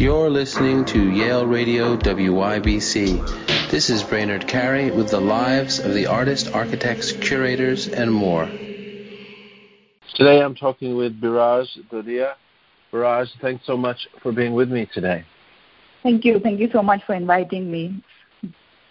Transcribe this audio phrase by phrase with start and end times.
[0.00, 3.70] You're listening to Yale Radio WYBC.
[3.70, 8.46] This is Brainard Carey with the lives of the artists, architects, curators, and more.
[10.14, 12.32] Today I'm talking with Biraj Dodiya.
[12.90, 15.22] Biraj, thanks so much for being with me today.
[16.02, 16.40] Thank you.
[16.40, 18.02] Thank you so much for inviting me.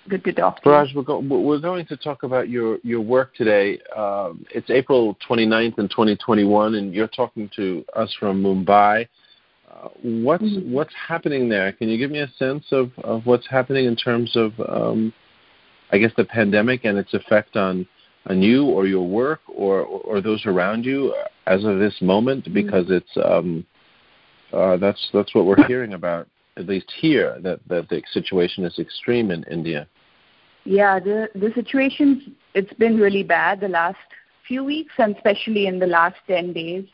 [0.10, 0.98] Good to talk to Biraj, you.
[0.98, 3.80] We're, go- we're going to talk about your, your work today.
[3.98, 9.07] Um, it's April 29th in 2021, and you're talking to us from Mumbai
[10.02, 10.71] what's mm-hmm.
[10.71, 11.71] what's happening there?
[11.71, 15.14] Can you give me a sense of, of what's happening in terms of, um,
[15.92, 17.88] I guess, the pandemic and its effect on
[18.25, 21.15] on you or your work or or those around you
[21.47, 22.46] as of this moment?
[22.46, 22.54] Mm-hmm.
[22.54, 23.65] Because it's um,
[24.54, 26.27] uh, that's that's what we're hearing about,
[26.57, 29.88] at least here, that that the situation is extreme in India.
[30.66, 33.97] Yeah, the the situation it's been really bad the last
[34.47, 36.86] few weeks, and especially in the last ten days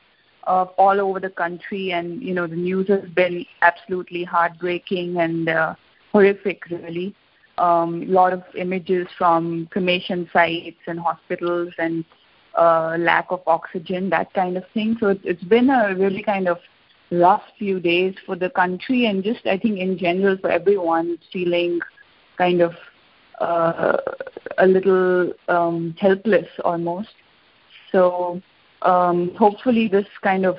[0.48, 5.50] uh, all over the country, and you know the news has been absolutely heartbreaking and
[5.50, 5.76] uh,
[6.12, 7.16] horrific, really.
[7.58, 12.04] A um, lot of images from cremation sites and hospitals and
[12.58, 14.98] uh, lack of oxygen, that kind of thing.
[15.00, 16.58] So it's, been a really kind of
[17.12, 21.80] rough few days for the country, and just I think in general for everyone, feeling
[22.38, 22.74] kind of
[23.40, 23.98] uh,
[24.58, 27.10] a little um, helpless almost.
[27.92, 28.42] So
[28.86, 30.58] hopefully this kind of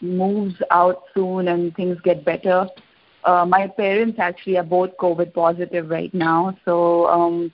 [0.00, 2.66] moves out soon and things get better.
[3.24, 7.52] Uh, my parents actually are both COVID positive right now, so um,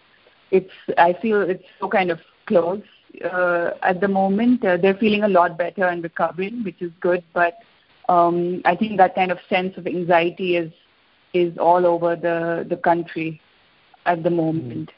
[0.52, 2.82] it's I feel it's so kind of close
[3.24, 4.64] uh, at the moment.
[4.64, 7.24] Uh, they're feeling a lot better and recovering, which is good.
[7.34, 7.54] But
[8.08, 10.72] um, I think that kind of sense of anxiety is
[11.34, 13.40] is all over the the country
[14.04, 14.92] at the moment.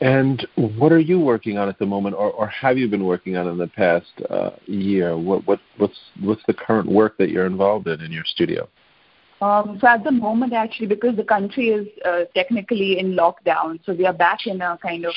[0.00, 3.36] And what are you working on at the moment, or, or have you been working
[3.36, 5.16] on in the past uh, year?
[5.16, 8.68] What, what, what's, what's the current work that you're involved in in your studio?
[9.40, 13.92] Um, so at the moment, actually, because the country is uh, technically in lockdown, so
[13.92, 15.14] we are back in a kind of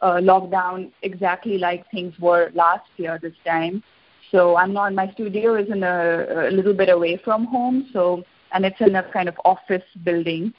[0.00, 3.82] uh, lockdown exactly like things were last year this time.
[4.30, 4.92] So I'm not.
[4.94, 8.96] My studio is in a, a little bit away from home, so and it's in
[8.96, 10.52] a kind of office building.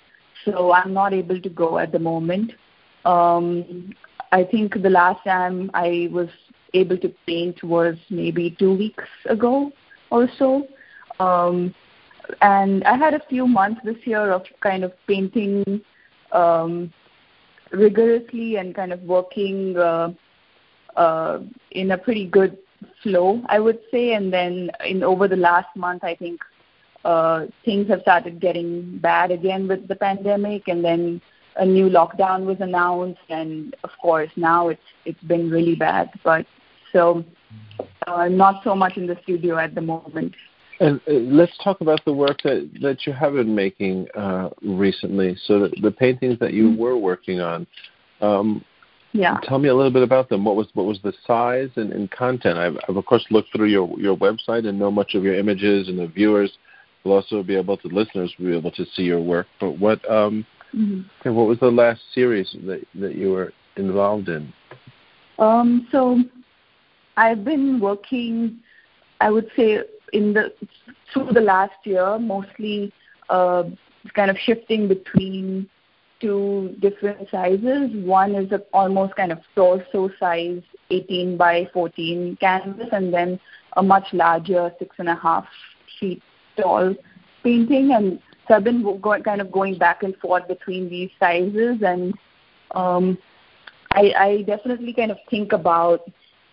[0.44, 2.52] So I'm not able to go at the moment.
[3.06, 3.94] Um,
[4.32, 6.30] I think the last time I was
[6.74, 9.72] able to paint was maybe two weeks ago
[10.12, 10.68] or so.
[11.20, 11.74] Um,
[12.42, 15.82] and I had a few months this year of kind of painting
[16.32, 16.92] um,
[17.72, 20.12] rigorously and kind of working uh,
[20.96, 21.40] uh,
[21.72, 22.58] in a pretty good
[23.04, 24.14] flow, I would say.
[24.14, 26.42] And then in over the last month, I think
[27.04, 31.22] uh, things have started getting bad again with the pandemic, and then
[31.58, 36.10] a new lockdown was announced, and of course now it's it's been really bad.
[36.24, 36.46] But
[36.92, 37.24] so
[38.08, 40.34] uh, not so much in the studio at the moment.
[40.80, 45.38] And uh, let's talk about the work that that you have been making uh, recently.
[45.46, 46.82] So the, the, paintings that you mm-hmm.
[46.82, 47.66] were working on.
[48.22, 48.64] Um,
[49.14, 49.38] yeah.
[49.44, 50.44] Tell me a little bit about them.
[50.44, 52.58] What was what was the size and, and content?
[52.58, 55.88] I've, I've of course looked through your your website and know much of your images,
[55.88, 56.52] and the viewers
[57.06, 59.48] will also be able to listeners will be able to see your work.
[59.62, 61.02] But what um, Mm-hmm.
[61.22, 64.52] Okay, what was the last series that that you were involved in?
[65.40, 66.20] Um, so
[67.18, 68.60] I've been working,
[69.22, 69.80] I would say,
[70.14, 70.54] in the
[71.14, 72.92] through the last year, mostly
[73.30, 73.64] uh,
[74.14, 75.70] kind of shifting between
[76.20, 77.92] two different sizes.
[78.06, 83.40] One is a almost kind of torso size, 18 by 14 canvas, and then
[83.74, 85.46] a much larger six and a half
[86.00, 86.22] feet
[86.58, 86.96] tall
[87.44, 87.92] painting.
[87.94, 88.84] And so I've been
[89.24, 92.14] kind of going back and forth between these sizes, and
[92.72, 93.18] um,
[93.92, 96.10] I, I definitely kind of think about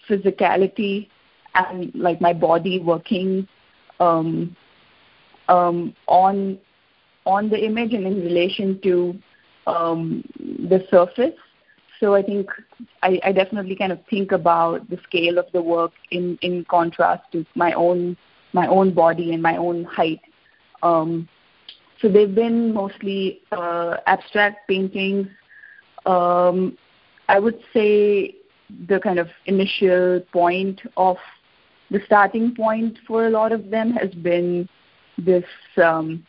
[0.09, 1.09] physicality
[1.55, 3.47] and like my body working
[4.01, 4.57] um,
[5.49, 6.59] um, on
[7.25, 9.19] on the image and in relation to
[9.67, 11.39] um, the surface.
[12.01, 12.51] So I think
[13.03, 17.23] I, I definitely kind of think about the scale of the work in, in contrast
[17.33, 18.17] to my own
[18.53, 20.21] my own body and my own height.
[20.83, 21.29] Um,
[22.03, 25.29] so they've been mostly uh, abstract paintings.
[26.05, 26.77] Um,
[27.29, 28.35] I would say
[28.89, 31.17] the kind of initial point of
[31.91, 34.69] the starting point for a lot of them has been
[35.17, 35.45] this,
[35.81, 36.27] um,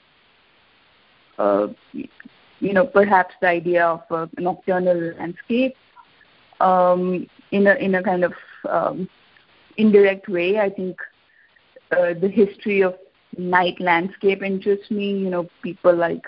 [1.40, 1.68] uh,
[2.60, 5.75] you know, perhaps the idea of a nocturnal landscape
[6.60, 8.34] um, in a in a kind of
[8.70, 9.10] um,
[9.78, 10.60] indirect way.
[10.60, 10.98] I think
[11.92, 12.96] uh, the history of
[13.38, 15.12] night landscape interests me.
[15.12, 16.24] You know, people like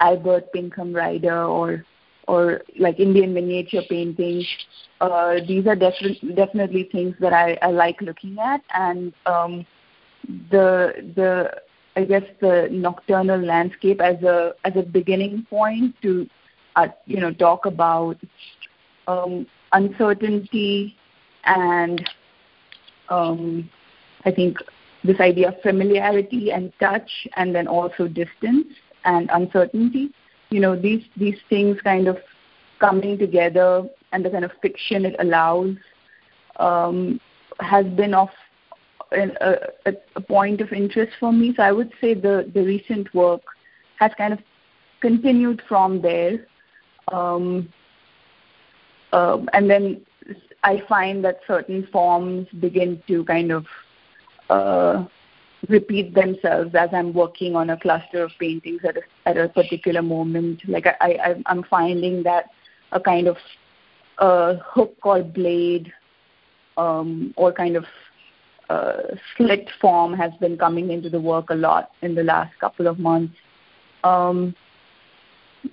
[0.00, 1.84] Albert Pinkham Ryder or
[2.28, 4.44] or like Indian miniature painting.
[5.00, 9.66] Uh, these are definitely definitely things that I, I like looking at, and um,
[10.50, 11.50] the the
[11.96, 16.28] I guess the nocturnal landscape as a as a beginning point to
[16.76, 18.16] uh, you know talk about
[19.06, 20.96] um, uncertainty
[21.44, 22.08] and
[23.08, 23.68] um,
[24.24, 24.58] I think
[25.04, 28.66] this idea of familiarity and touch, and then also distance
[29.04, 30.10] and uncertainty.
[30.50, 32.18] You know, these these things kind of
[32.80, 35.76] coming together, and the kind of fiction it allows
[36.56, 37.20] um,
[37.60, 38.30] has been of
[39.12, 41.54] a, a, point of interest for me.
[41.56, 43.42] So I would say the the recent work
[43.98, 44.40] has kind of
[45.00, 46.46] continued from there.
[47.12, 47.72] Um,
[49.12, 50.00] uh, and then
[50.64, 53.66] I find that certain forms begin to kind of
[54.50, 55.04] uh,
[55.68, 60.02] repeat themselves as I'm working on a cluster of paintings at a, at a particular
[60.02, 60.60] moment.
[60.68, 62.46] Like I, I, I'm finding that
[62.92, 63.36] a kind of
[64.18, 65.92] uh, hook or blade
[66.76, 67.84] um, or kind of
[68.68, 69.02] uh,
[69.36, 72.98] slit form has been coming into the work a lot in the last couple of
[72.98, 73.34] months.
[74.02, 74.54] Um,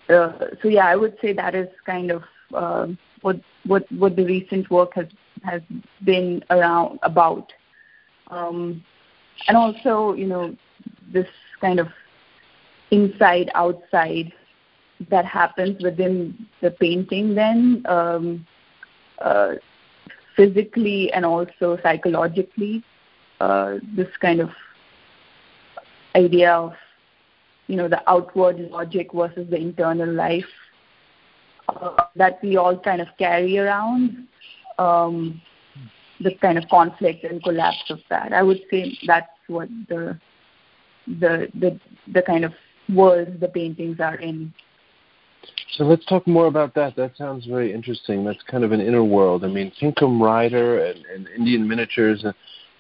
[0.10, 0.32] uh,
[0.62, 2.24] so yeah, I would say that is kind of
[2.54, 2.88] uh,
[3.22, 5.08] what what what the recent work has
[5.44, 5.62] has
[6.04, 7.52] been around about,
[8.32, 8.84] um,
[9.48, 10.56] and also you know
[11.14, 11.28] this
[11.60, 11.88] kind of
[12.92, 14.32] inside outside
[15.10, 18.46] that happens within the painting then um,
[19.20, 19.54] uh,
[20.36, 22.84] physically and also psychologically
[23.40, 24.50] uh, this kind of
[26.16, 26.74] idea of
[27.68, 30.46] you know the outward logic versus the internal life
[31.70, 34.28] uh, that we all kind of carry around,
[34.78, 35.42] um,
[36.24, 38.34] the kind of conflict and collapse of that.
[38.34, 40.20] I would say that's what the
[41.08, 41.80] the the
[42.14, 42.54] the kind of
[42.94, 44.54] world the paintings are in.
[45.74, 46.96] So let's talk more about that.
[46.96, 48.24] That sounds very interesting.
[48.24, 49.44] That's kind of an inner world.
[49.44, 52.34] I mean, Pinkham Ryder and, and Indian miniatures, uh,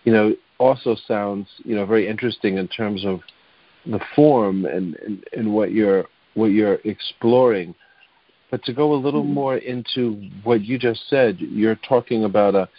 [0.04, 3.22] you know, also sounds you know very interesting in terms of
[3.86, 6.06] the form and, and, and what you're
[6.36, 7.74] what you're exploring.
[8.52, 9.34] But to go a little mm-hmm.
[9.34, 12.70] more into what you just said, you're talking about a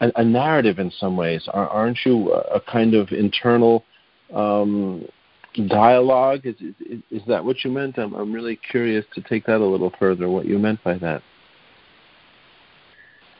[0.00, 2.32] a, a narrative in some ways, aren't you?
[2.32, 3.84] A kind of internal
[4.34, 5.06] um,
[5.68, 6.40] dialogue.
[6.44, 7.98] Is, is, is that what you meant?
[7.98, 10.28] I'm I'm really curious to take that a little further.
[10.28, 11.22] What you meant by that?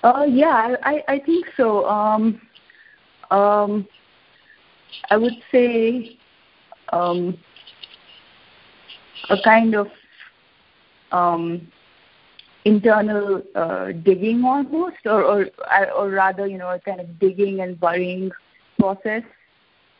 [0.02, 1.86] Uh, yeah, I I think so.
[1.86, 2.40] Um,
[3.30, 3.86] um,
[5.10, 6.18] I would say
[6.92, 7.38] um,
[9.30, 9.88] a kind of
[11.12, 11.70] um,
[12.68, 15.40] internal uh, digging almost, or, or
[15.98, 18.30] or rather, you know, a kind of digging and burying
[18.78, 19.22] process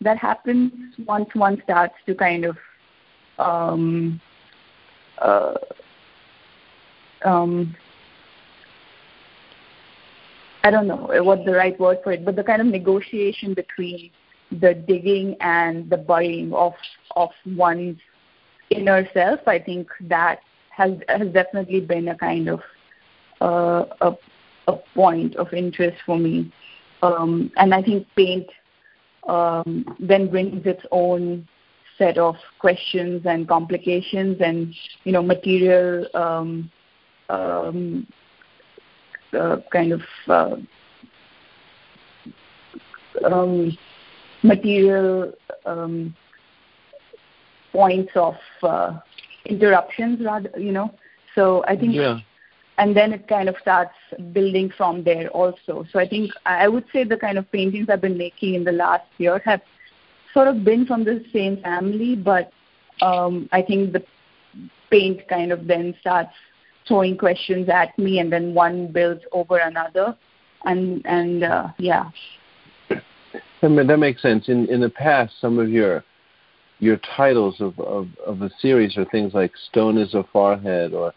[0.01, 0.73] that happens
[1.07, 2.57] once one starts to kind of
[3.39, 4.21] um,
[5.19, 5.55] uh,
[7.25, 7.75] um,
[10.65, 14.11] I don't know what the right word for it, but the kind of negotiation between
[14.51, 16.75] the digging and the burying of
[17.17, 17.99] of one's
[18.71, 19.41] inner self.
[19.47, 20.41] I think that
[20.79, 22.61] has has definitely been a kind of
[23.41, 24.13] uh, a
[24.69, 26.53] a point of interest for me,
[27.03, 28.47] um, and I think paint
[29.29, 31.47] um, then brings its own
[31.99, 34.73] set of questions and complications and
[35.05, 36.71] you know material um,
[37.29, 38.07] um,
[39.33, 40.57] uh, kind of uh,
[43.25, 43.77] um,
[44.43, 45.33] material
[45.67, 46.15] um,
[47.73, 48.99] points of uh,
[49.49, 50.95] interruptions rather you know.
[51.35, 52.19] So i think yeah.
[52.79, 53.95] and then it kind of starts
[54.33, 55.87] building from there also.
[55.93, 58.73] So i think i would say the kind of paintings i've been making in the
[58.73, 59.63] last year have
[60.35, 62.53] sort of been from the same family but
[63.01, 64.03] um, i think the
[64.91, 66.33] paint kind of then starts
[66.89, 70.17] throwing questions at me and then one builds over another.
[70.65, 72.11] And and uh, yeah.
[73.61, 74.49] That makes sense.
[74.49, 76.03] In in the past some of your
[76.79, 81.13] your titles of, of, of the series are things like Stone is a Forehead or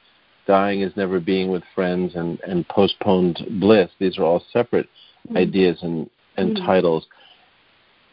[0.48, 3.90] Dying is Never Being with Friends and, and Postponed Bliss.
[4.00, 4.88] These are all separate
[5.28, 5.38] mm-hmm.
[5.38, 6.66] ideas and, and mm-hmm.
[6.66, 7.06] titles.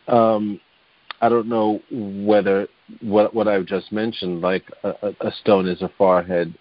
[0.08, 0.60] Um,
[1.20, 2.68] I don't know whether
[3.00, 6.54] what, what I've just mentioned, like a, a Stone is a Forehead,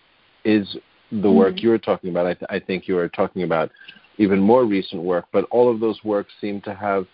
[0.46, 0.78] is
[1.12, 1.66] the work mm-hmm.
[1.66, 2.26] you were talking about.
[2.26, 3.72] I, th- I think you were talking about
[4.18, 7.06] even more recent work, but all of those works seem to have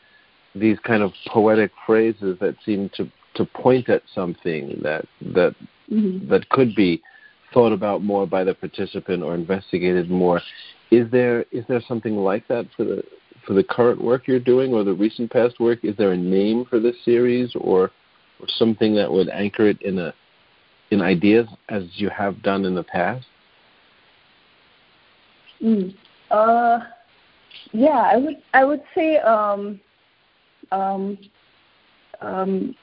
[0.56, 5.56] these kind of poetic phrases that seem to to point at something that that
[5.92, 6.28] mm-hmm.
[6.30, 7.02] that could be
[7.54, 10.42] thought about more by the participant or investigated more.
[10.92, 13.04] Is there is there something like that for the
[13.46, 15.80] for the current work you're doing or the recent past work?
[15.84, 17.92] Is there a name for this series or
[18.40, 20.14] or something that would anchor it in a
[20.92, 23.26] in ideas as you have done in the past?
[25.62, 25.96] Mm.
[26.30, 26.80] Uh,
[27.72, 29.80] yeah, I would I would say um,
[30.72, 31.18] um,
[32.22, 32.76] um,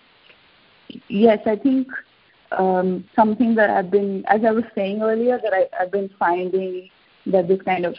[1.09, 1.89] yes, I think
[2.53, 6.89] um, something that I've been, as I was saying earlier, that I, I've been finding
[7.27, 7.95] that this kind of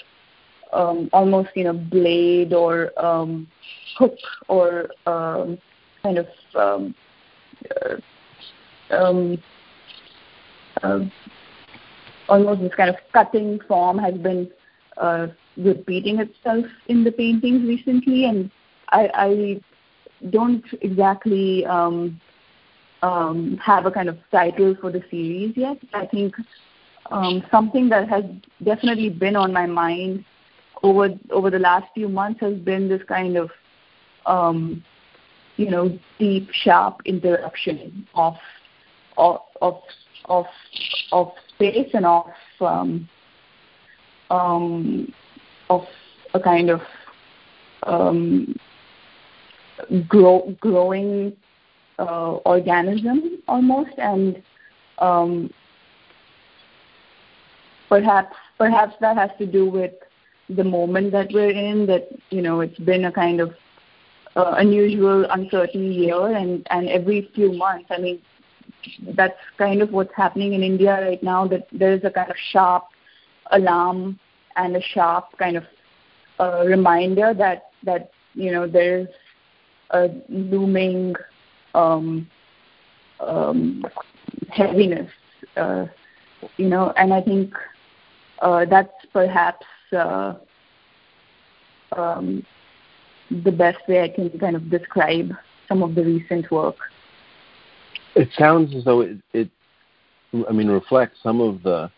[0.73, 3.47] um, almost you know blade or um,
[3.97, 4.15] hook
[4.47, 5.57] or um,
[6.03, 6.95] kind of um,
[7.85, 7.95] uh,
[8.95, 9.37] um,
[10.83, 10.99] uh,
[12.29, 14.49] almost this kind of cutting form has been
[14.97, 18.49] uh, repeating itself in the paintings recently, and
[18.89, 19.61] I, I
[20.29, 22.19] don't exactly um,
[23.01, 25.77] um, have a kind of title for the series yet.
[25.93, 26.35] I think
[27.09, 28.23] um, something that has
[28.63, 30.23] definitely been on my mind
[30.83, 33.49] over over the last few months has been this kind of
[34.25, 34.83] um,
[35.57, 38.35] you know deep, sharp interruption of
[39.17, 39.81] of of
[40.25, 40.45] of,
[41.11, 42.27] of space and of
[42.61, 43.09] um,
[44.29, 45.13] um,
[45.69, 45.83] of
[46.33, 46.81] a kind of
[47.83, 48.55] um,
[50.07, 51.35] grow, growing
[52.01, 54.41] uh, organism almost, and
[54.97, 55.49] um,
[57.89, 59.93] perhaps perhaps that has to do with
[60.49, 61.85] the moment that we're in.
[61.85, 63.53] That you know, it's been a kind of
[64.35, 68.21] uh, unusual, uncertain year, and and every few months, I mean,
[69.15, 71.47] that's kind of what's happening in India right now.
[71.47, 72.85] That there is a kind of sharp
[73.51, 74.19] alarm
[74.55, 75.63] and a sharp kind of
[76.39, 79.07] uh, reminder that that you know there's
[79.91, 81.13] a looming
[81.73, 82.27] um,
[83.19, 83.85] um,
[84.49, 85.09] heaviness,
[85.57, 85.85] uh,
[86.57, 87.53] you know, and I think
[88.41, 90.33] uh, that's perhaps uh,
[91.95, 92.45] um,
[93.29, 95.31] the best way I can kind of describe
[95.67, 96.75] some of the recent work.
[98.15, 99.49] It sounds as though it, it
[100.47, 101.91] I mean, reflects some of the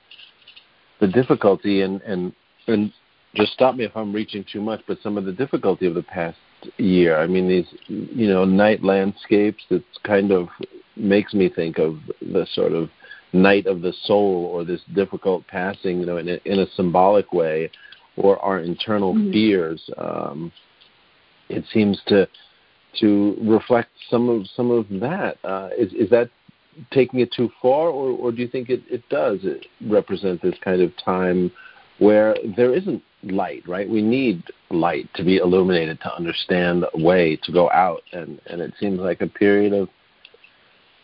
[0.99, 2.33] the difficulty and and
[2.67, 2.93] and
[3.35, 6.03] just stop me if I'm reaching too much, but some of the difficulty of the
[6.03, 6.37] past
[6.77, 7.17] year.
[7.17, 9.63] I mean, these you know night landscapes.
[9.69, 10.47] That kind of
[10.95, 12.89] makes me think of the sort of
[13.33, 17.33] night of the soul, or this difficult passing, you know, in a, in a symbolic
[17.33, 17.69] way,
[18.15, 19.31] or our internal mm-hmm.
[19.31, 19.89] fears.
[19.97, 20.51] Um,
[21.49, 22.27] it seems to
[22.99, 25.37] to reflect some of some of that.
[25.43, 26.29] Uh, is is that
[26.91, 30.55] taking it too far, or, or do you think it, it does it represent this
[30.63, 31.51] kind of time
[31.99, 33.89] where there isn't light, right?
[33.89, 38.61] We need light to be illuminated to understand a way to go out, and and
[38.61, 39.89] it seems like a period of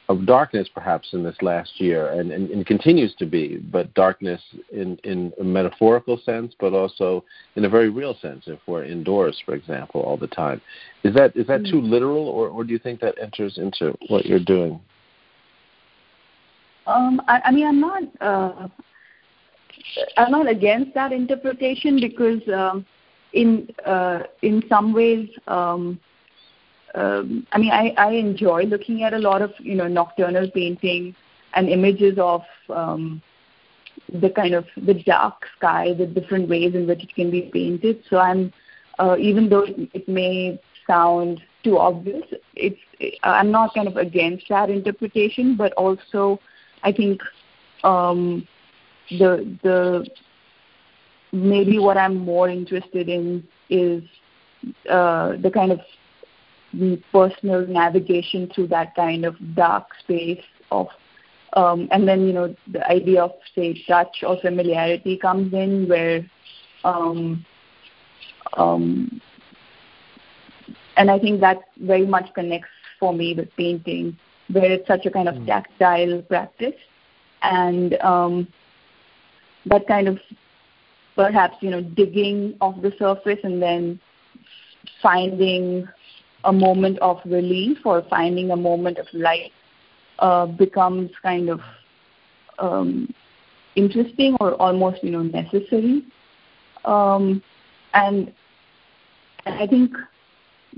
[0.10, 4.42] of darkness perhaps in this last year and, and, and, continues to be, but darkness
[4.72, 7.24] in, in a metaphorical sense, but also
[7.56, 10.60] in a very real sense if we're indoors, for example, all the time.
[11.04, 11.90] Is that is that too mm.
[11.90, 14.82] literal or, or do you think that enters into what you're doing?
[16.88, 18.68] Um, I, I mean I'm not uh,
[20.18, 22.86] I'm not against that interpretation because um,
[23.34, 26.00] in uh, in some ways, um,
[26.96, 31.16] um, I mean, I, I enjoy looking at a lot of you know nocturnal painting
[31.54, 33.22] and images of um,
[34.14, 38.04] the kind of the dark sky, the different ways in which it can be painted.
[38.10, 38.52] So I'm
[39.00, 42.24] uh, even though it, may sound too obvious,
[42.56, 42.80] it's
[43.24, 46.40] I'm not kind of against that interpretation, but also
[46.84, 47.22] I think
[47.84, 48.48] um,
[49.10, 50.08] the the
[51.32, 54.04] maybe what I'm more interested in is
[54.90, 55.80] uh, the kind of
[57.12, 60.88] personal navigation through that kind of dark space of
[61.54, 66.24] um, and then you know the idea of say touch or familiarity comes in where
[66.84, 67.46] um,
[68.58, 69.22] um,
[70.98, 74.18] and I think that very much connects for me with painting
[74.52, 75.46] where it's such a kind of mm.
[75.46, 76.76] tactile practice
[77.42, 78.48] and um,
[79.70, 80.20] that kind of
[81.16, 84.00] perhaps you know digging off the surface and then
[85.02, 85.88] finding
[86.46, 89.52] a moment of relief or finding a moment of light
[90.20, 91.60] uh, becomes kind of
[92.60, 93.14] um,
[93.76, 96.04] interesting or almost you know necessary.
[96.86, 97.44] Um,
[97.94, 98.34] and
[99.46, 99.92] I think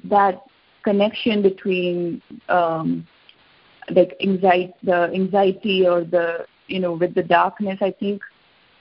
[0.06, 0.42] that
[0.84, 3.08] connection between um,
[3.90, 8.22] like anxiety, the anxiety or the you know with the darkness, I think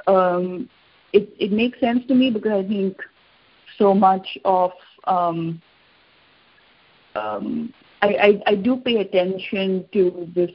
[0.07, 0.69] um,
[1.13, 2.97] it it makes sense to me because I think
[3.79, 4.73] so much of
[5.05, 5.61] um,
[7.15, 10.51] um, I, I I do pay attention to this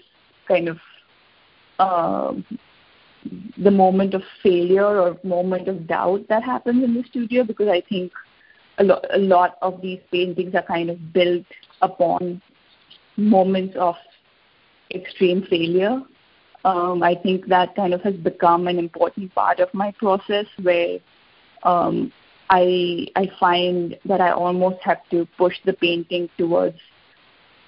[0.47, 0.77] kind of
[1.79, 2.33] uh,
[3.57, 7.81] the moment of failure or moment of doubt that happens in the studio because I
[7.89, 8.11] think
[8.77, 11.45] a lot a lot of these paintings are kind of built
[11.81, 12.41] upon
[13.17, 13.95] moments of
[14.93, 16.01] extreme failure
[16.65, 20.97] um, I think that kind of has become an important part of my process where
[21.63, 22.11] um,
[22.49, 26.79] I I find that I almost have to push the painting towards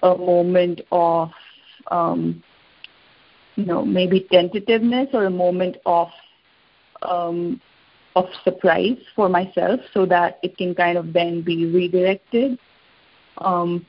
[0.04, 1.30] a moment of
[1.92, 2.44] um,
[3.56, 6.10] you know, maybe tentativeness or a moment of
[7.02, 7.62] um,
[8.16, 12.58] of surprise for myself, so that it can kind of then be redirected.
[13.38, 13.86] Um,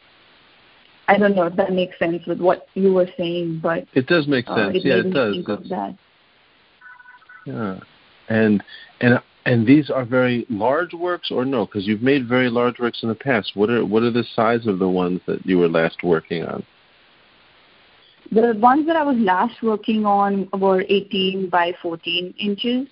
[1.09, 4.29] I don't know if that makes sense with what you were saying, but it does
[4.29, 4.59] make sense.
[4.59, 5.35] Uh, it yeah, it does.
[5.35, 5.97] Think of that.
[7.47, 7.81] Yeah,
[8.29, 8.63] and
[9.01, 11.65] and and these are very large works, or no?
[11.65, 13.53] Because you've made very large works in the past.
[13.55, 16.63] What are what are the size of the ones that you were last working on?
[18.31, 22.87] The ones that I was last working on were 18 by 14 inches.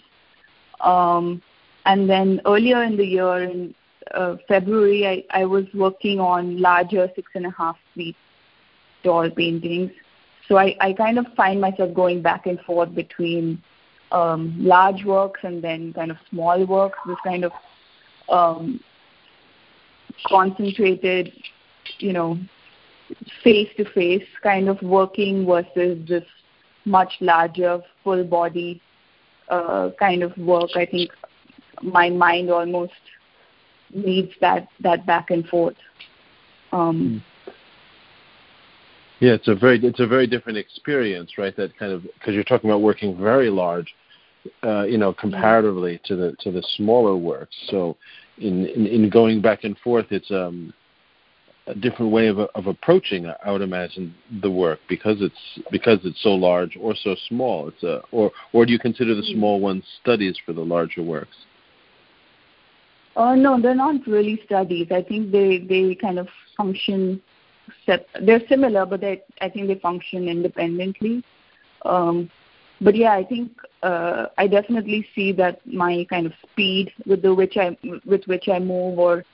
[0.81, 1.43] Um,
[1.85, 3.75] and then earlier in the year, in
[4.15, 8.17] uh, February, I, I was working on larger six and a half feet
[9.03, 9.91] tall paintings.
[10.49, 13.63] So I, I kind of find myself going back and forth between
[14.13, 17.53] um, large works and then kind of small works, this kind of
[18.29, 18.81] um,
[20.29, 21.33] concentrated,
[21.99, 22.39] you know,
[23.43, 26.25] face to face kind of working versus this
[26.85, 28.81] much larger full body
[29.49, 30.71] uh, kind of work.
[30.77, 31.11] I think
[31.83, 32.93] my mind almost
[33.93, 35.77] needs that that back and forth.
[36.73, 37.51] Um, hmm.
[39.21, 41.57] yeah, it's a very it's a very different experience, right?
[41.57, 43.95] That kind of because you're talking about working very large,
[44.63, 47.55] uh, you know, comparatively to the to the smaller works.
[47.71, 47.97] So,
[48.39, 50.73] in, in in going back and forth, it's um
[51.69, 53.27] a different way of of approaching.
[53.45, 57.69] I would imagine the work because it's because it's so large or so small.
[57.69, 61.37] It's a or or do you consider the small ones studies for the larger works?
[63.17, 64.89] Uh, no, they're not really studies.
[64.91, 67.23] I think they they kind of function.
[67.87, 71.25] They're similar, but they I think they function independently.
[71.85, 72.31] Um,
[72.81, 77.35] but yeah, I think uh, I definitely see that my kind of speed with the
[77.35, 79.25] which I with which I move or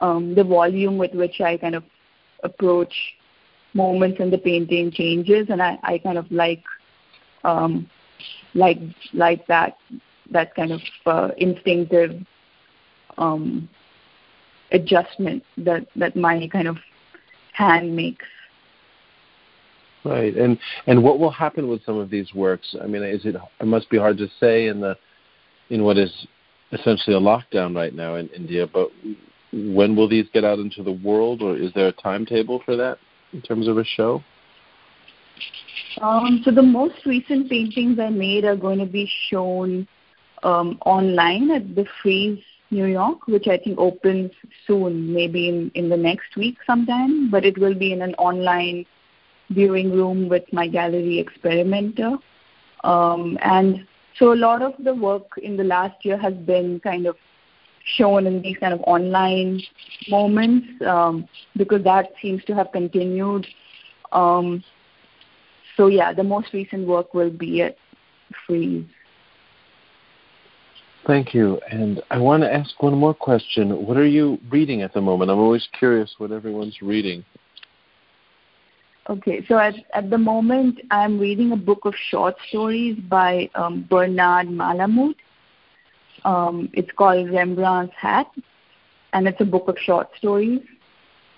[0.00, 1.84] um, the volume with which I kind of
[2.42, 2.94] approach
[3.74, 6.62] moments in the painting changes, and I, I kind of like
[7.44, 7.90] um,
[8.54, 8.78] like
[9.12, 9.76] like that
[10.30, 12.24] that kind of uh, instinctive
[13.18, 13.68] um,
[14.72, 16.76] adjustment that that my kind of
[17.52, 18.24] hand makes.
[20.04, 22.76] Right, and and what will happen with some of these works?
[22.80, 23.36] I mean, is it?
[23.60, 24.96] It must be hard to say in the
[25.70, 26.26] in what is
[26.72, 28.66] essentially a lockdown right now in India.
[28.72, 28.90] But
[29.52, 32.98] when will these get out into the world, or is there a timetable for that
[33.32, 34.22] in terms of a show?
[36.00, 39.88] Um, so the most recent paintings I made are going to be shown
[40.42, 44.32] um, online at the Frieze New York, which I think opens
[44.66, 47.30] soon, maybe in, in the next week sometime.
[47.30, 48.84] But it will be in an online
[49.50, 52.16] viewing room with my gallery experimenter.
[52.84, 53.86] Um, and
[54.18, 57.16] so a lot of the work in the last year has been kind of
[57.96, 59.62] shown in these kind of online
[60.08, 63.46] moments um, because that seems to have continued.
[64.12, 64.64] Um,
[65.76, 67.76] so yeah, the most recent work will be at
[68.46, 68.84] Frieze.
[71.06, 71.60] Thank you.
[71.70, 73.86] And I want to ask one more question.
[73.86, 75.30] What are you reading at the moment?
[75.30, 77.24] I'm always curious what everyone's reading.
[79.08, 83.86] Okay, so at, at the moment, I'm reading a book of short stories by um,
[83.88, 85.14] Bernard Malamud.
[86.24, 88.26] Um, it's called Rembrandt's Hat,
[89.12, 90.60] and it's a book of short stories.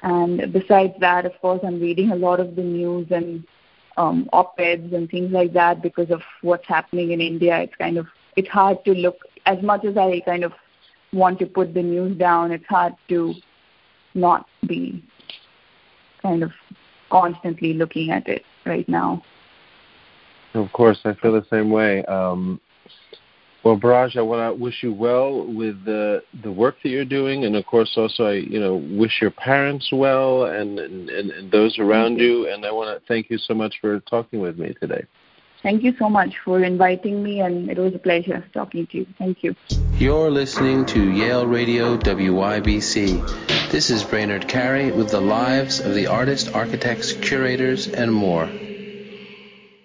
[0.02, 3.44] And besides that, of course, I'm reading a lot of the news and
[3.98, 7.58] um, op-eds and things like that because of what's happening in India.
[7.58, 9.16] It's kind of it's hard to look
[9.48, 10.52] as much as I kind of
[11.12, 12.52] want to put the news down.
[12.52, 13.34] It's hard to
[14.14, 15.02] not be
[16.22, 16.52] kind of
[17.10, 19.22] constantly looking at it right now.
[20.54, 22.04] Of course, I feel the same way.
[22.04, 22.60] Um,
[23.64, 27.44] well, Biraj, I want to wish you well with the the work that you're doing,
[27.44, 31.78] and of course, also I you know wish your parents well and and, and those
[31.78, 32.24] around you.
[32.24, 32.52] you.
[32.52, 35.04] And I want to thank you so much for talking with me today.
[35.62, 39.06] Thank you so much for inviting me, and it was a pleasure talking to you.
[39.18, 39.56] Thank you.
[39.94, 43.70] You're listening to Yale Radio WYBC.
[43.70, 48.48] This is Brainard Carey with the lives of the artists, architects, curators, and more.